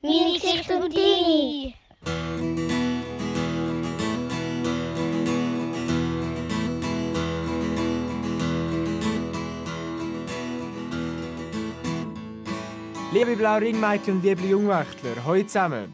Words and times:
Meine 0.00 0.32
Geschichte 0.32 0.76
und 0.76 0.94
deine. 0.94 1.74
Liebe 13.12 13.34
Blau-Ring-Mädchen 13.36 14.14
und 14.14 14.22
liebe 14.22 14.46
Jungwächtler, 14.46 15.24
hoi 15.26 15.44
zusammen. 15.44 15.92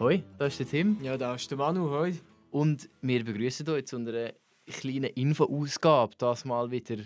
Hoi, 0.00 0.24
da 0.36 0.46
ist 0.46 0.58
der 0.58 0.68
Tim. 0.68 0.96
Ja, 1.00 1.16
da 1.16 1.36
ist 1.36 1.48
der 1.48 1.58
Manu, 1.58 1.90
hoi. 1.90 2.14
Und 2.50 2.88
wir 3.02 3.24
begrüßen 3.24 3.68
euch 3.68 3.86
zu 3.86 3.98
einer 3.98 4.32
kleinen 4.66 5.10
Info-Ausgabe. 5.14 6.16
Das 6.18 6.44
mal 6.44 6.72
wieder 6.72 6.96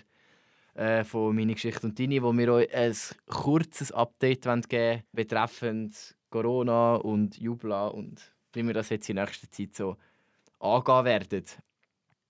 äh, 0.77 1.05
von 1.05 1.35
«Meine 1.35 1.55
Geschichte 1.55 1.87
und 1.87 1.99
Deine», 1.99 2.23
wo 2.23 2.37
wir 2.37 2.53
euch 2.53 2.75
ein 2.75 2.95
kurzes 3.27 3.93
Update 3.93 4.43
geben 4.43 4.63
wollen, 4.71 5.03
betreffend 5.13 6.15
Corona 6.31 6.97
und 6.97 7.39
Jubla 7.39 7.89
und 7.89 8.35
wie 8.53 8.63
wir 8.63 8.75
das 8.75 8.91
jetzt 8.91 9.09
in 9.09 9.17
nächster 9.17 9.51
Zeit 9.51 9.75
so 9.75 9.97
angehen 10.61 11.05
werden. 11.05 11.45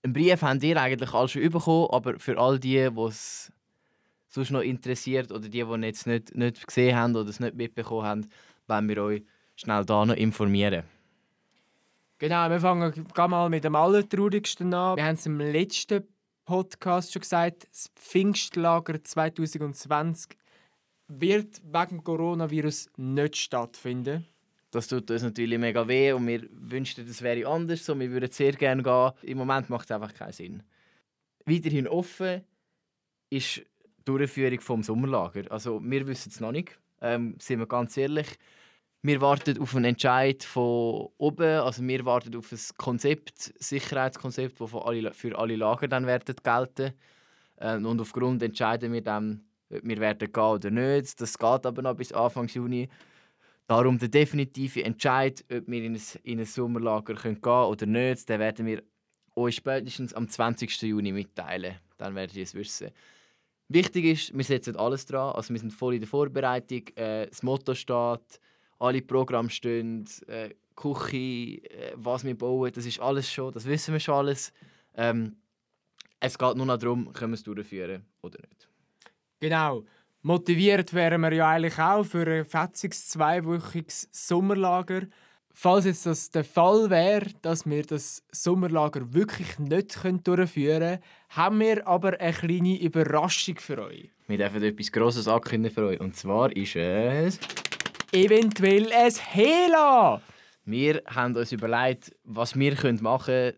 Einen 0.03 0.13
Brief 0.13 0.41
habt 0.41 0.63
ihr 0.63 0.81
eigentlich 0.81 1.13
alle 1.13 1.27
schon 1.27 1.49
bekommen, 1.49 1.89
aber 1.91 2.19
für 2.19 2.37
all 2.37 2.59
die, 2.59 2.89
die 2.89 3.01
es 3.01 3.51
sonst 4.27 4.51
noch 4.51 4.61
interessiert 4.61 5.31
oder 5.31 5.49
die, 5.49 5.63
die 5.63 5.87
es 5.87 6.05
nicht, 6.05 6.35
nicht 6.35 6.67
gesehen 6.67 6.95
haben 6.95 7.15
oder 7.15 7.29
es 7.29 7.39
nicht 7.39 7.55
mitbekommen 7.55 8.05
haben, 8.05 8.29
wollen 8.67 8.89
wir 8.89 9.03
euch 9.03 9.23
schnell 9.55 9.83
da 9.85 10.05
noch 10.05 10.15
informieren. 10.15 10.83
Genau, 12.19 12.49
wir 12.49 12.59
fangen 12.59 13.05
mal 13.29 13.49
mit 13.49 13.63
dem 13.63 13.75
Allertraurigsten 13.75 14.73
an. 14.73 14.97
Wir 14.97 15.05
haben 15.05 15.15
es 15.15 15.25
im 15.25 15.39
letzten 15.39 16.03
Podcast 16.47 17.11
schon 17.11 17.19
gesagt, 17.19 17.67
das 17.69 17.91
Pfingstlager 17.97 19.03
2020 19.03 20.37
wird 21.09 21.61
wegen 21.61 22.03
Coronavirus 22.05 22.89
nicht 22.95 23.35
stattfinden. 23.35 24.25
Das 24.71 24.87
tut 24.87 25.11
uns 25.11 25.23
natürlich 25.23 25.59
mega 25.59 25.85
weh 25.89 26.13
und 26.13 26.25
wir 26.25 26.47
wünschten, 26.51 27.05
das 27.05 27.21
wäre 27.21 27.45
anders. 27.47 27.85
So, 27.85 27.99
wir 27.99 28.09
würden 28.11 28.31
sehr 28.31 28.53
gerne 28.53 28.81
gehen. 28.81 29.11
Im 29.23 29.39
Moment 29.39 29.69
macht 29.69 29.85
es 29.85 29.91
einfach 29.91 30.13
keinen 30.13 30.31
Sinn. 30.31 30.63
Weiterhin 31.45 31.85
offen 31.85 32.45
ist 33.29 33.57
die 33.57 34.05
Durchführung 34.05 34.61
vom 34.61 34.83
Sommerlager. 34.83 35.51
Also 35.51 35.81
wir 35.83 36.07
wissen 36.07 36.29
es 36.29 36.39
noch 36.39 36.53
nicht, 36.53 36.79
ähm, 37.01 37.35
sind 37.39 37.59
wir 37.59 37.67
ganz 37.67 37.97
ehrlich. 37.97 38.27
Wir 39.07 39.21
warten 39.21 39.57
auf 39.61 39.73
einen 39.73 39.85
Entscheid 39.85 40.43
von 40.43 41.07
oben, 41.17 41.61
also 41.61 41.81
wir 41.81 42.03
warten 42.03 42.35
auf 42.35 42.51
ein 42.51 42.59
Konzept, 42.75 43.53
Sicherheitskonzept, 43.57 44.59
das 44.59 44.69
für 45.15 45.37
alle, 45.37 45.55
Lager 45.55 45.87
dann 45.87 46.05
werden 46.05 46.35
gelten. 46.43 46.93
Ähm, 47.57 47.85
und 47.85 48.01
aufgrund 48.01 48.43
entscheiden 48.43 48.91
wir 48.91 49.01
dann, 49.01 49.45
ob 49.69 49.79
wir 49.81 49.97
werden 49.99 50.29
gehen 50.29 50.43
oder 50.43 50.69
nicht. 50.71 51.21
Das 51.21 51.37
geht 51.37 51.65
aber 51.65 51.81
noch 51.81 51.95
bis 51.95 52.11
Anfang 52.11 52.49
Juni. 52.49 52.89
Darum 53.65 53.97
der 53.97 54.09
definitive 54.09 54.83
Entscheid, 54.83 55.41
ob 55.49 55.65
wir 55.69 55.83
in 55.85 55.95
ein, 55.95 56.01
in 56.23 56.39
ein 56.39 56.45
Sommerlager 56.45 57.13
gehen 57.13 57.39
können 57.39 57.63
oder 57.63 57.85
nicht, 57.85 58.27
den 58.27 58.41
werden 58.41 58.65
wir 58.65 58.83
euch 59.37 59.55
spätestens 59.55 60.13
am 60.15 60.27
20. 60.27 60.81
Juni 60.81 61.13
mitteilen. 61.13 61.75
Dann 61.97 62.13
werdet 62.13 62.35
ihr 62.35 62.43
es 62.43 62.53
wissen. 62.53 62.89
Wichtig 63.69 64.03
ist, 64.03 64.37
wir 64.37 64.43
setzen 64.43 64.75
alles 64.75 65.05
dran. 65.05 65.33
Also 65.33 65.53
wir 65.53 65.61
sind 65.61 65.71
voll 65.71 65.93
in 65.93 66.01
der 66.01 66.09
Vorbereitung. 66.09 66.87
Äh, 66.95 67.27
das 67.27 67.41
Motto 67.41 67.73
steht, 67.73 68.41
alle 68.79 69.01
Programme 69.01 69.49
stehen, 69.49 70.05
äh, 70.27 70.49
Küche, 70.75 71.63
äh, 71.69 71.93
was 71.95 72.23
wir 72.23 72.37
bauen, 72.37 72.71
das 72.73 72.85
ist 72.85 72.99
alles 72.99 73.31
schon, 73.31 73.51
das 73.51 73.65
wissen 73.65 73.93
wir 73.93 73.99
schon 73.99 74.15
alles. 74.15 74.53
Ähm, 74.95 75.37
es 76.19 76.37
geht 76.37 76.55
nur 76.55 76.65
noch 76.65 76.77
darum, 76.77 77.11
können 77.13 77.31
wir 77.31 77.35
es 77.35 77.43
durchführen 77.43 78.05
oder 78.21 78.39
nicht. 78.47 78.67
Genau. 79.39 79.83
Motiviert 80.21 80.93
wären 80.93 81.21
wir 81.21 81.33
ja 81.33 81.49
eigentlich 81.49 81.77
auch 81.79 82.03
für 82.03 82.27
ein 82.27 82.45
fetziges 82.45 83.07
zweiwöchiges 83.09 84.09
Sommerlager. 84.11 85.03
Falls 85.53 85.85
jetzt 85.85 86.05
das 86.05 86.29
der 86.29 86.43
Fall 86.43 86.89
wäre, 86.89 87.27
dass 87.41 87.65
wir 87.65 87.83
das 87.83 88.23
Sommerlager 88.31 89.13
wirklich 89.13 89.57
nicht 89.57 89.97
durchführen 90.27 90.79
können, 90.79 90.99
haben 91.29 91.59
wir 91.59 91.87
aber 91.87 92.19
eine 92.19 92.33
kleine 92.33 92.79
Überraschung 92.79 93.55
für 93.57 93.83
euch. 93.83 94.11
Wir 94.27 94.37
dürfen 94.37 94.61
etwas 94.61 94.91
Grosses 94.91 95.27
ankündigen 95.27 95.73
für 95.73 95.87
euch. 95.87 95.99
Und 95.99 96.15
zwar 96.15 96.55
ist 96.55 96.75
es... 96.75 97.39
Eventuell 98.13 98.89
ein 98.93 99.11
Hela! 99.11 100.21
Wir 100.63 101.03
haben 101.07 101.35
uns 101.35 101.51
überlegt, 101.51 102.15
was 102.23 102.57
wir 102.57 102.73
machen 103.01 103.25
können, 103.25 103.53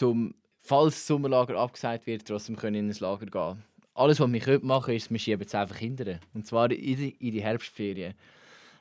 um, 0.00 0.34
falls 0.58 0.94
das 0.94 1.06
Sommerlager 1.06 1.56
abgesagt 1.56 2.08
wird, 2.08 2.26
trotzdem 2.26 2.56
in 2.56 2.74
ein 2.74 2.96
Lager 2.98 3.26
gehen. 3.26 3.62
Alles, 3.94 4.18
was 4.18 4.32
wir 4.32 4.60
machen 4.64 4.84
können, 4.86 4.96
ist, 4.96 5.08
wir 5.08 5.18
schieben 5.20 5.46
es 5.46 5.54
einfach 5.54 5.76
hinterher. 5.76 6.18
Und 6.34 6.48
zwar 6.48 6.72
in 6.72 6.96
die, 6.96 7.10
in 7.10 7.30
die 7.30 7.42
Herbstferien. 7.42 8.14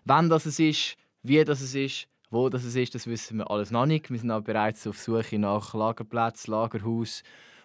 Wann 0.06 0.28
das 0.28 0.48
es 0.48 0.58
ist, 0.58 0.98
wie 1.22 1.44
das 1.44 1.62
es 1.62 1.76
ist, 1.76 2.08
wo 2.32 2.50
das 2.50 2.64
es 2.64 2.76
ist, 2.76 2.96
das 2.96 3.06
wissen 3.06 3.38
wir 3.38 3.52
alles 3.52 3.70
noch 3.70 3.86
nicht. 3.86 4.10
Wir 4.10 4.18
sind 4.18 4.32
aber 4.32 4.46
bereits 4.46 4.88
auf 4.88 4.98
Suche 4.98 5.38
nach 5.38 5.76
Lagerplatz, 5.76 6.48
Lagerhaus 6.48 7.22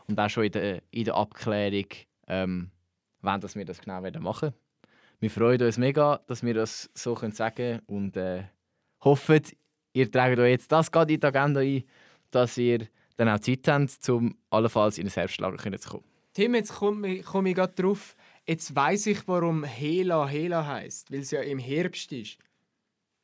und 0.07 0.21
auch 0.21 0.29
schon 0.29 0.45
in 0.45 0.53
der, 0.53 0.83
in 0.91 1.05
der 1.05 1.15
Abklärung, 1.15 1.89
ähm, 2.29 2.71
wann 3.23 3.41
das 3.41 3.57
wir 3.57 3.65
das 3.65 3.81
genau 3.81 4.03
machen 4.21 4.53
Wir 5.27 5.31
freuen 5.33 5.61
uns 5.61 5.77
mega, 5.77 6.21
dass 6.29 6.45
wir 6.45 6.55
das 6.55 6.89
so 6.95 7.17
können 7.17 7.33
sagen 7.33 7.81
und 7.87 8.17
äh, 8.17 8.45
hoffen, 9.03 9.43
ihr 9.93 10.09
tragt 10.09 10.39
euch 10.39 10.51
jetzt 10.51 10.71
das 10.71 10.93
gerade 10.93 11.15
in 11.15 11.19
die 11.19 11.27
Agenda 11.27 11.63
ein, 11.63 11.83
dass 12.31 12.57
ihr 12.57 12.87
dann 13.17 13.31
auch 13.31 13.41
Zeit 13.41 13.67
habt, 13.67 14.09
um 14.09 14.37
allenfalls 14.51 14.99
in 14.99 15.09
ein 15.09 15.13
Herbstlager 15.13 15.59
zu 15.81 15.89
kommen. 15.89 16.05
Tim, 16.33 16.55
jetzt 16.55 16.73
komme 16.73 17.23
komm 17.23 17.47
ich 17.47 17.57
gerade 17.57 17.73
drauf. 17.75 18.15
Jetzt 18.47 18.77
weiß 18.77 19.07
ich, 19.09 19.27
warum 19.27 19.65
Hela 19.65 20.29
Hela 20.29 20.65
heißt, 20.65 21.11
weil 21.11 21.19
es 21.19 21.33
ja 21.33 21.41
im 21.41 21.59
Herbst 21.59 22.13
ist. 22.13 22.39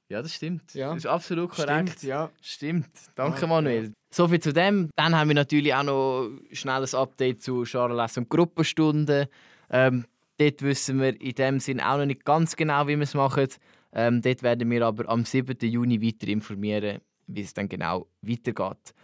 Ja, 0.09 0.23
das 0.23 0.35
stimmt. 0.35 0.75
Ja. 0.75 0.89
Das 0.95 1.05
ist 1.05 1.07
absolut 1.07 1.51
korrekt. 1.51 1.91
Stimmt, 1.91 2.03
ja. 2.03 2.31
Stimmt. 2.41 2.91
Danke, 3.15 3.43
Ja, 3.43 3.47
Manuel. 3.47 3.85
ja. 3.85 3.91
So 4.13 4.27
viel 4.27 4.41
zu 4.41 4.53
dem. 4.53 4.91
Dann 4.97 5.15
haben 5.17 5.29
wir 5.29 5.37
natürlich 5.37 5.73
auch 5.73 5.85
noch 5.85 6.27
ein 6.27 6.49
schnelles 6.51 6.97
Update 6.97 7.45
zu 7.45 7.63
Charles 7.63 8.17
und 8.19 8.29
Gruppenstunden. 8.29 9.29
Ähm, 9.71 10.05
dort 10.43 10.63
wissen 10.63 11.01
wir 11.01 11.21
in 11.21 11.35
dem 11.35 11.61
Sinn 11.61 11.81
auch 11.81 11.99
noch 11.99 12.07
nicht 12.07 12.25
ganz 12.25 12.57
genau, 12.57 12.87
wie 12.87 12.97
wir 12.97 13.03
es 13.03 13.15
machen. 13.15 13.49
Ähm, 13.93 14.23
dort 14.23 14.43
werden 14.43 14.71
wir 14.71 14.87
aber 14.87 15.09
am 15.09 15.25
7. 15.25 15.57
Juni 15.61 16.03
weiter 16.03 16.29
informieren, 16.29 17.01
wie 17.27 17.43
es 17.43 17.55
dann 17.55 17.69
genau 17.69 18.07
weitergeht. 18.23 18.95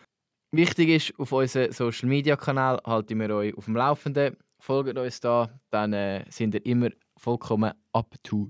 Wichtig 0.50 0.88
ist, 0.88 1.18
auf 1.18 1.32
unseren 1.32 1.72
Social 1.72 2.08
Media 2.08 2.36
Kanal 2.36 2.80
halten 2.84 3.20
wir 3.20 3.30
euch 3.30 3.56
auf 3.56 3.66
dem 3.66 3.76
Laufenden. 3.76 4.36
Folgt 4.60 4.98
uns 4.98 5.20
da, 5.20 5.50
dann 5.70 5.92
äh, 5.92 6.24
sind 6.30 6.54
ihr 6.54 6.64
immer 6.66 6.90
vollkommen 7.16 7.72
up 7.92 8.14
to 8.22 8.48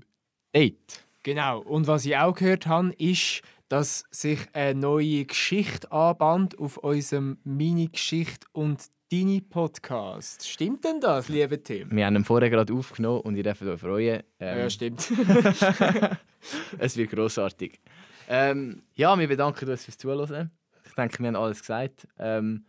date. 0.53 1.05
Genau. 1.23 1.59
Und 1.59 1.87
was 1.87 2.05
ich 2.05 2.15
auch 2.17 2.33
gehört 2.33 2.65
habe, 2.67 2.93
ist, 2.93 3.41
dass 3.67 4.05
sich 4.09 4.39
eine 4.53 4.79
neue 4.79 5.25
Geschichte 5.25 5.91
anbahnt 5.91 6.57
auf 6.57 6.77
unserem 6.77 7.37
Mini-Geschichte 7.43 8.47
und 8.53 8.87
Deine 9.11 9.41
Podcast. 9.41 10.47
Stimmt 10.47 10.83
denn 10.83 11.01
das, 11.01 11.29
lieber 11.29 11.63
Tim? 11.63 11.87
Wir 11.89 12.05
haben 12.05 12.17
ihn 12.17 12.23
vorher 12.23 12.47
gerade 12.47 12.71
aufgenommen 12.71 13.21
und 13.21 13.35
ihr 13.35 13.41
dürft 13.41 13.63
euch 13.63 13.79
freuen. 13.79 14.21
Ähm, 14.39 14.59
ja, 14.59 14.69
stimmt. 14.69 15.11
es 16.77 16.95
wird 16.95 17.09
grossartig. 17.09 17.79
Ähm, 18.27 18.83
ja, 18.93 19.17
wir 19.17 19.27
bedanken 19.27 19.67
uns 19.67 19.85
fürs 19.85 19.97
Zuhören. 19.97 20.51
Ich 20.85 20.93
denke, 20.93 21.17
wir 21.23 21.27
haben 21.29 21.37
alles 21.37 21.61
gesagt. 21.61 22.07
Ähm, 22.19 22.65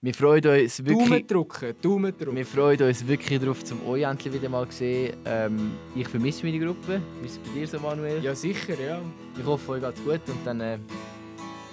wir 0.00 0.14
freuen 0.14 0.46
uns 0.46 0.78
Daumen 0.78 0.98
wirklich, 0.98 1.26
drücken, 1.26 1.74
Daumen 1.82 2.16
drücken. 2.16 2.36
wir 2.36 2.46
freuen 2.46 2.82
uns 2.82 3.06
wirklich 3.06 3.38
darauf, 3.38 3.62
zum 3.62 3.86
euch 3.86 4.04
endlich 4.04 4.32
wieder 4.32 4.48
mal 4.48 4.66
zu 4.66 4.78
sehen. 4.78 5.14
Ähm, 5.26 5.72
ich 5.94 6.08
vermisse 6.08 6.46
meine 6.46 6.58
Gruppe. 6.58 7.02
Wie 7.20 7.26
ist 7.26 7.32
es 7.32 7.38
bei 7.38 7.52
dir 7.52 7.66
so, 7.68 7.78
Manuel? 7.80 8.24
Ja, 8.24 8.34
sicher, 8.34 8.80
ja. 8.80 8.98
Ich 9.38 9.44
hoffe, 9.44 9.72
euch 9.72 9.82
geht's 9.82 10.02
gut 10.02 10.26
und 10.26 10.46
dann 10.46 10.62
äh, 10.62 10.78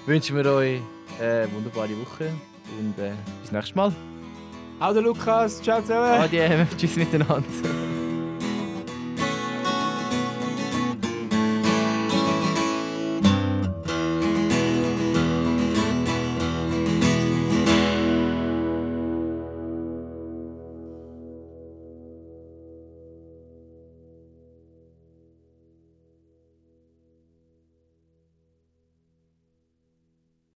wünschen 0.05 0.35
wir 0.35 0.45
euch 0.51 0.81
äh, 1.21 1.43
eine 1.43 1.53
wunderbare 1.53 1.97
Woche 2.01 2.33
und 2.79 2.97
äh, 3.03 3.11
bis 3.41 3.51
nächstes 3.51 3.75
Mal. 3.75 3.91
Der 4.79 5.01
Lukas, 5.01 5.61
ciao 5.61 5.81
zusammen. 5.81 6.21
Adieu, 6.21 6.65
tschüss 6.77 6.95
miteinander. 6.95 7.43